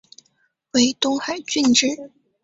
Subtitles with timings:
[0.71, 1.85] 为东海郡治。